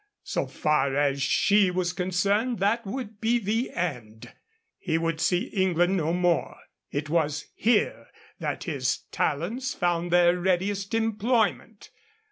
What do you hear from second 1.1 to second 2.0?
she was